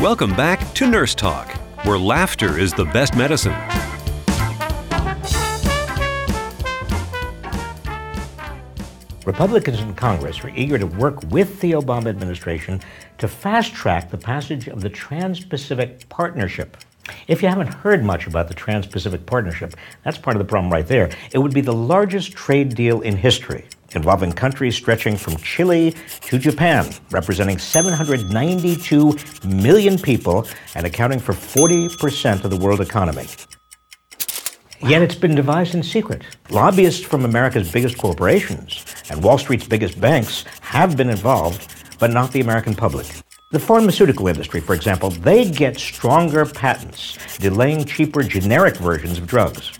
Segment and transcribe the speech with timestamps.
[0.00, 1.50] Welcome back to Nurse Talk,
[1.86, 3.54] where laughter is the best medicine.
[9.24, 12.78] Republicans in Congress are eager to work with the Obama administration
[13.16, 16.76] to fast track the passage of the Trans Pacific Partnership.
[17.26, 19.74] If you haven't heard much about the Trans Pacific Partnership,
[20.04, 21.08] that's part of the problem right there.
[21.32, 26.38] It would be the largest trade deal in history, involving countries stretching from Chile to
[26.38, 33.26] Japan, representing 792 million people and accounting for 40% of the world economy.
[34.80, 36.22] Yet it's been devised in secret.
[36.50, 42.32] Lobbyists from America's biggest corporations and Wall Street's biggest banks have been involved, but not
[42.32, 43.06] the American public.
[43.52, 49.78] The pharmaceutical industry, for example, they get stronger patents, delaying cheaper generic versions of drugs.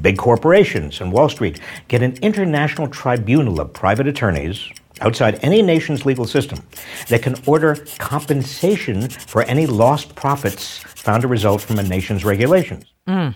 [0.00, 4.68] Big corporations and Wall Street get an international tribunal of private attorneys
[5.00, 6.60] outside any nation's legal system
[7.08, 12.84] that can order compensation for any lost profits found to result from a nation's regulations.
[13.06, 13.34] Mm.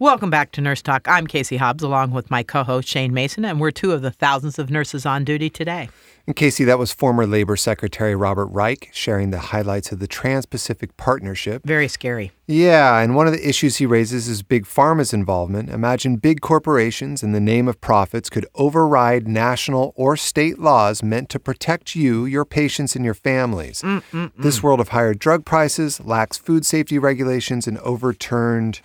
[0.00, 1.06] Welcome back to Nurse Talk.
[1.06, 4.10] I'm Casey Hobbs, along with my co host Shane Mason, and we're two of the
[4.10, 5.90] thousands of nurses on duty today.
[6.26, 10.46] And Casey, that was former Labor Secretary Robert Reich sharing the highlights of the Trans
[10.46, 11.62] Pacific Partnership.
[11.66, 12.32] Very scary.
[12.46, 15.68] Yeah, and one of the issues he raises is Big Pharma's involvement.
[15.68, 21.28] Imagine big corporations in the name of profits could override national or state laws meant
[21.28, 23.82] to protect you, your patients, and your families.
[23.82, 24.32] Mm-mm-mm.
[24.38, 28.80] This world of higher drug prices lacks food safety regulations and overturned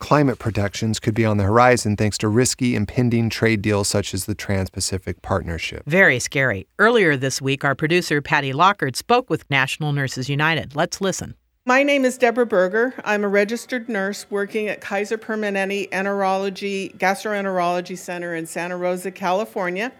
[0.00, 4.24] climate protections could be on the horizon thanks to risky impending trade deals such as
[4.24, 5.84] the Trans Pacific Partnership.
[5.86, 6.66] Very scary.
[6.80, 10.74] Earlier this week, our producer, Patty Lockard, spoke with National Nurses United.
[10.74, 11.36] Let's listen.
[11.66, 12.94] My name is Deborah Burger.
[13.04, 19.92] I'm a registered nurse working at Kaiser Permanente Enterology Gastroenterology Center in Santa Rosa, California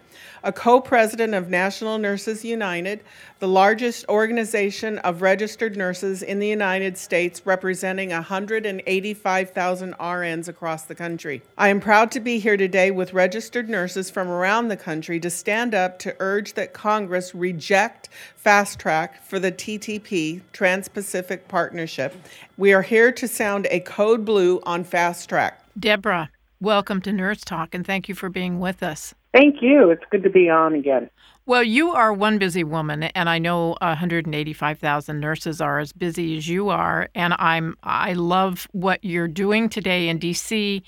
[0.43, 3.03] a co president of National Nurses United,
[3.39, 10.95] the largest organization of registered nurses in the United States, representing 185,000 RNs across the
[10.95, 11.41] country.
[11.57, 15.29] I am proud to be here today with registered nurses from around the country to
[15.29, 22.15] stand up to urge that Congress reject fast track for the TTP, Trans Pacific Partnership.
[22.57, 25.63] We are here to sound a code blue on fast track.
[25.79, 26.29] Deborah,
[26.59, 29.13] welcome to Nurse Talk and thank you for being with us.
[29.33, 29.89] Thank you.
[29.91, 31.09] It's good to be on again.
[31.45, 36.47] Well, you are one busy woman, and I know 185,000 nurses are as busy as
[36.47, 37.09] you are.
[37.15, 40.83] And I'm I love what you're doing today in D.C.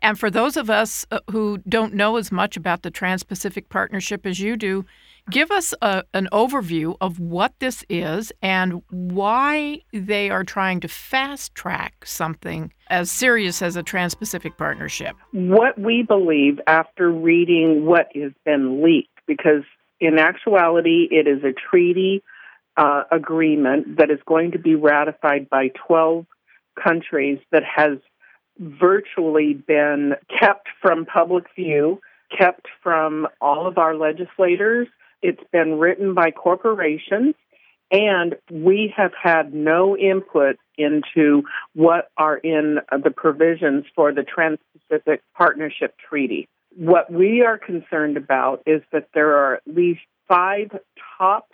[0.00, 4.26] And for those of us uh, who don't know as much about the Trans-Pacific Partnership
[4.26, 4.84] as you do,
[5.30, 10.88] give us a, an overview of what this is and why they are trying to
[10.88, 15.16] fast track something as serious as a Trans Pacific Partnership.
[15.32, 19.62] What we believe after reading what has been leaked, because
[20.00, 22.22] in actuality, it is a treaty
[22.76, 26.26] uh, agreement that is going to be ratified by 12
[26.82, 27.98] countries that has
[28.58, 32.00] virtually been kept from public view,
[32.36, 34.88] kept from all of our legislators.
[35.22, 37.34] It's been written by corporations,
[37.90, 41.44] and we have had no input into
[41.74, 46.48] what are in the provisions for the Trans Pacific Partnership Treaty.
[46.76, 50.70] What we are concerned about is that there are at least five
[51.18, 51.52] top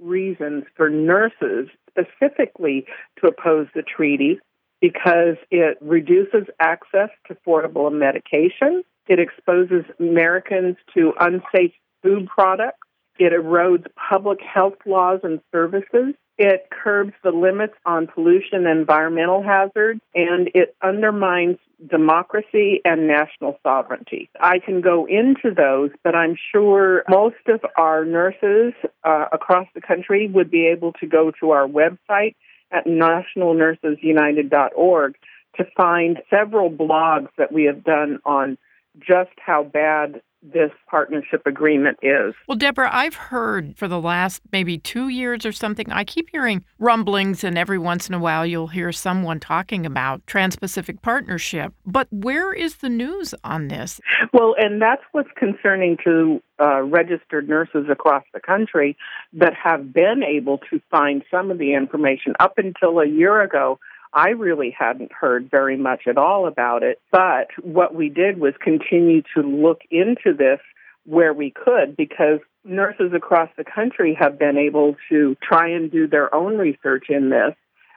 [0.00, 2.86] reasons for nurses specifically
[3.20, 4.38] to oppose the treaty
[4.80, 11.72] because it reduces access to affordable medication, it exposes Americans to unsafe
[12.02, 12.79] food products,
[13.20, 19.42] it erodes public health laws and services, it curbs the limits on pollution and environmental
[19.42, 24.30] hazards, and it undermines democracy and national sovereignty.
[24.40, 28.72] I can go into those, but I'm sure most of our nurses
[29.04, 32.36] uh, across the country would be able to go to our website
[32.70, 35.14] at nationalnursesunited.org
[35.56, 38.56] to find several blogs that we have done on
[38.98, 42.34] just how bad this partnership agreement is.
[42.48, 46.64] Well, Deborah, I've heard for the last maybe two years or something, I keep hearing
[46.78, 51.74] rumblings, and every once in a while you'll hear someone talking about Trans Pacific Partnership.
[51.84, 54.00] But where is the news on this?
[54.32, 58.96] Well, and that's what's concerning to uh, registered nurses across the country
[59.34, 63.78] that have been able to find some of the information up until a year ago
[64.12, 67.00] I really hadn't heard very much at all about it.
[67.12, 70.60] But what we did was continue to look into this
[71.06, 76.06] where we could because nurses across the country have been able to try and do
[76.06, 77.54] their own research in this.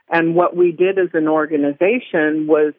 [0.08, 2.74] And what we did as an organization was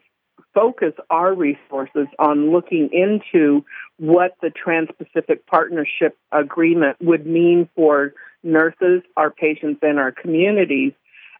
[0.54, 3.64] focus our resources on looking into
[3.98, 10.92] what the Trans Pacific Partnership Agreement would mean for nurses, our patients, and our communities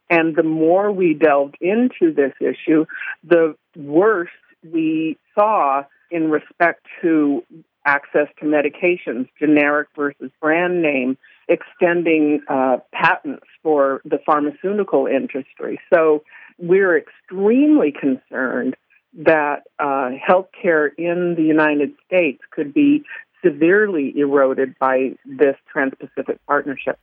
[0.08, 2.86] And the more we delved into this issue,
[3.24, 4.28] the worse
[4.62, 7.42] we saw in respect to
[7.84, 11.16] access to medications, generic versus brand name,
[11.48, 15.78] extending uh, patents for the pharmaceutical industry.
[15.92, 16.24] So
[16.58, 18.76] we're extremely concerned
[19.18, 23.04] that uh, healthcare in the United States could be
[23.44, 26.98] severely eroded by this Trans Pacific Partnership.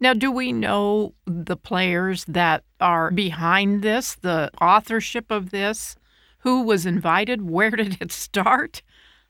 [0.00, 5.96] Now, do we know the players that are behind this, the authorship of this?
[6.38, 7.42] Who was invited?
[7.50, 8.82] Where did it start?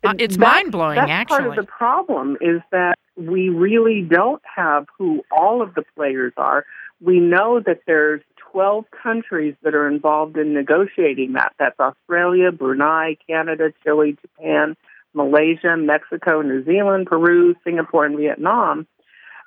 [0.04, 1.38] Uh, it's mind blowing, actually.
[1.38, 6.32] Part of the problem is that we really don't have who all of the players
[6.36, 6.66] are.
[7.00, 8.20] We know that there's
[8.52, 11.52] 12 countries that are involved in negotiating that.
[11.58, 14.76] That's Australia, Brunei, Canada, Chile, Japan,
[15.12, 18.86] Malaysia, Mexico, New Zealand, Peru, Singapore, and Vietnam.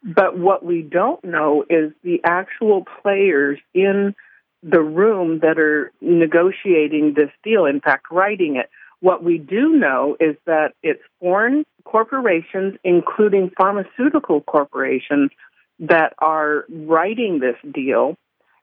[0.03, 4.15] But what we don't know is the actual players in
[4.63, 8.69] the room that are negotiating this deal, in fact, writing it.
[8.99, 15.31] What we do know is that it's foreign corporations, including pharmaceutical corporations,
[15.79, 18.17] that are writing this deal.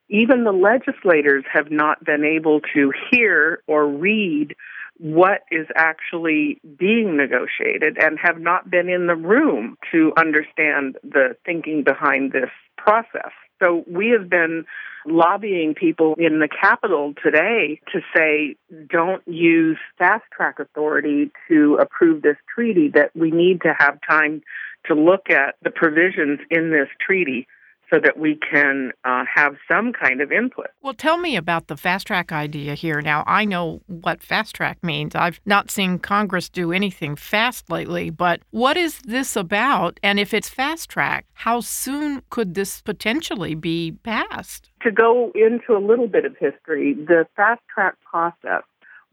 [0.09, 4.55] Even the legislators have not been able to hear or read
[4.99, 11.37] what is actually being negotiated and have not been in the room to understand the
[11.45, 13.33] thinking behind this process.
[13.63, 14.65] So we have been
[15.07, 18.57] lobbying people in the Capitol today to say,
[18.89, 24.43] don't use fast track authority to approve this treaty, that we need to have time
[24.87, 27.47] to look at the provisions in this treaty
[27.91, 30.67] so that we can uh, have some kind of input.
[30.83, 33.01] Well, tell me about the fast track idea here.
[33.01, 35.15] Now, I know what fast track means.
[35.15, 39.99] I've not seen Congress do anything fast lately, but what is this about?
[40.03, 44.71] And if it's fast track, how soon could this potentially be passed?
[44.83, 48.63] To go into a little bit of history, the fast track process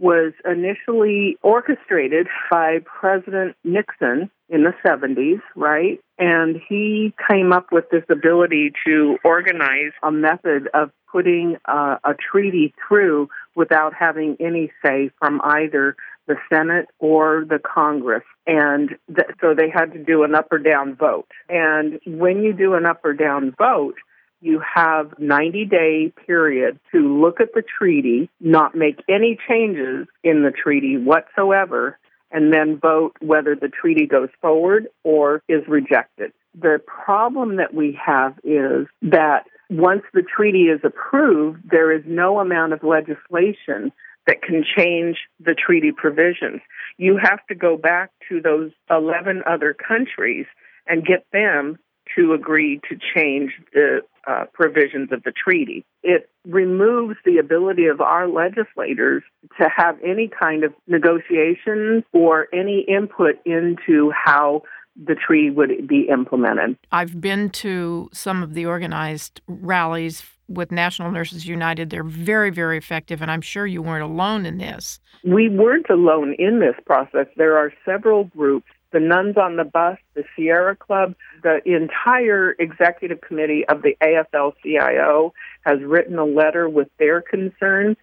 [0.02, 6.02] was initially orchestrated by President Nixon in the 70s, right?
[6.18, 12.14] And he came up with this ability to organize a method of putting uh, a
[12.16, 15.96] treaty through without having any say from either
[16.28, 18.24] the Senate or the Congress.
[18.48, 21.28] And th- so they had to do an up or down vote.
[21.48, 23.96] And when you do an up or down vote,
[24.42, 30.44] you have 90 day period to look at the treaty, not make any changes in
[30.44, 31.98] the treaty whatsoever,
[32.32, 36.32] and then vote whether the treaty goes forward or is rejected.
[36.60, 42.40] The problem that we have is that once the treaty is approved, there is no
[42.40, 43.92] amount of legislation
[44.28, 46.62] that can change the treaty provisions.
[46.98, 50.46] You have to go back to those 11 other countries
[50.88, 51.80] and get them
[52.16, 55.84] to agree to change the uh, provisions of the treaty.
[56.04, 59.24] It removes the ability of our legislators
[59.60, 64.64] to have any kind of negotiations or any input into how
[64.96, 66.78] the treaty would be implemented.
[66.92, 71.90] I've been to some of the organized rallies with National Nurses United.
[71.90, 75.00] They're very, very effective, and I'm sure you weren't alone in this.
[75.24, 77.28] We weren't alone in this process.
[77.38, 83.22] There are several groups the Nuns on the Bus, the Sierra Club, the entire executive
[83.22, 87.98] committee of the AFL CIO has written a letter with their concerns.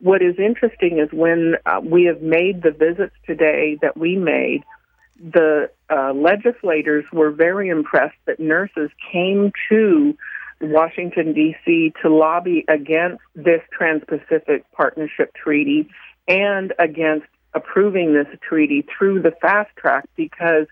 [0.00, 4.64] What is interesting is when uh, we have made the visits today that we made,
[5.18, 10.16] the uh, legislators were very impressed that nurses came to
[10.60, 11.92] Washington, D.C.
[12.02, 15.88] to lobby against this Trans Pacific Partnership Treaty
[16.26, 20.66] and against approving this treaty through the fast track because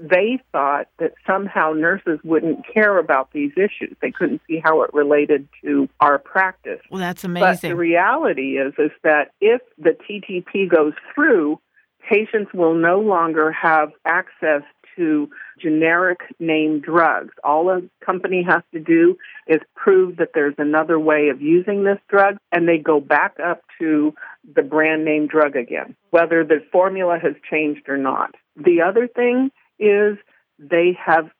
[0.00, 3.94] they thought that somehow nurses wouldn't care about these issues.
[4.00, 6.80] They couldn't see how it related to our practice.
[6.90, 7.48] Well, that's amazing.
[7.50, 11.60] But the reality is is that if the TTP goes through,
[12.08, 14.62] patients will no longer have access
[14.96, 15.28] to
[15.58, 17.34] generic name drugs.
[17.44, 19.16] All a company has to do
[19.46, 23.62] is prove that there's another way of using this drug, and they go back up
[23.78, 24.14] to
[24.54, 28.34] the brand name drug again, whether the formula has changed or not.
[28.56, 29.50] The other thing
[29.80, 30.18] is
[30.58, 31.30] they have,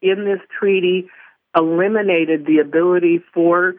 [0.00, 1.08] in this treaty,
[1.54, 3.74] eliminated the ability for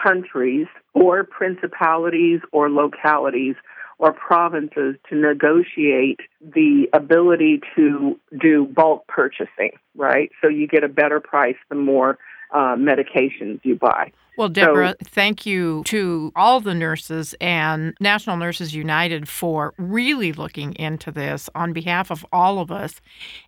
[0.00, 3.56] countries or principalities or localities
[3.98, 10.30] or provinces to negotiate the ability to do bulk purchasing, right?
[10.42, 12.18] So you get a better price the more
[12.52, 14.12] uh, medications you buy.
[14.38, 20.32] Well, Deborah, so, thank you to all the nurses and National Nurses United for really
[20.32, 23.00] looking into this on behalf of all of us.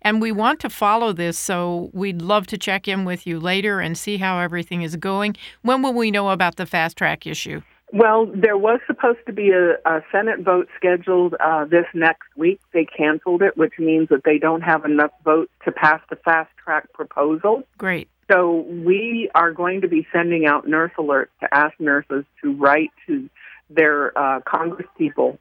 [0.03, 3.81] And we want to follow this, so we'd love to check in with you later
[3.81, 5.37] and see how everything is going.
[5.63, 7.63] When will we know about the fast track issue?
[7.93, 12.61] Well, there was supposed to be a, a Senate vote scheduled uh, this next week.
[12.73, 16.51] They canceled it, which means that they don't have enough votes to pass the fast
[16.63, 17.63] track proposal.
[17.79, 18.09] Great.
[18.31, 22.91] So we are going to be sending out nurse alerts to ask nurses to write
[23.07, 23.29] to
[23.71, 25.39] their uh, Congress people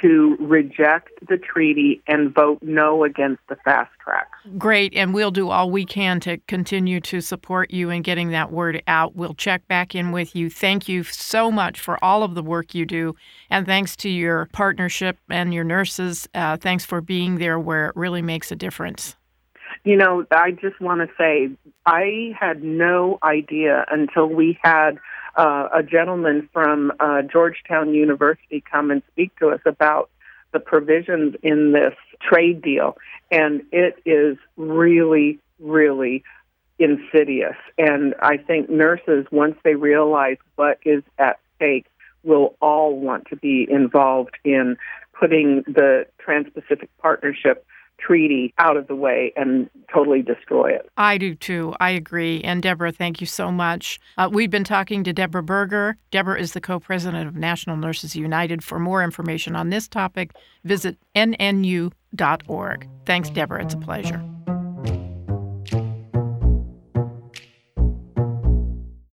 [0.00, 4.28] to reject the treaty and vote no against the fast track.
[4.56, 8.50] Great, and we'll do all we can to continue to support you in getting that
[8.50, 9.14] word out.
[9.14, 10.48] We'll check back in with you.
[10.48, 13.14] Thank you so much for all of the work you do,
[13.50, 16.28] and thanks to your partnership and your nurses.
[16.34, 19.16] Uh, thanks for being there where it really makes a difference.
[19.84, 21.50] You know, I just want to say
[21.86, 24.98] I had no idea until we had
[25.36, 30.10] uh, a gentleman from uh, Georgetown University come and speak to us about
[30.52, 32.98] the provisions in this trade deal.
[33.30, 36.24] And it is really, really
[36.78, 37.56] insidious.
[37.78, 41.86] And I think nurses, once they realize what is at stake,
[42.22, 44.76] will all want to be involved in
[45.18, 47.64] putting the Trans Pacific Partnership
[48.04, 50.88] treaty out of the way and totally destroy it.
[50.96, 51.74] I do too.
[51.80, 52.40] I agree.
[52.42, 54.00] And Deborah, thank you so much.
[54.16, 55.96] Uh, we've been talking to Deborah Burger.
[56.10, 58.64] Deborah is the co president of National Nurses United.
[58.64, 60.32] For more information on this topic,
[60.64, 62.88] visit nnu.org.
[63.06, 63.62] Thanks, Deborah.
[63.62, 64.39] It's a pleasure.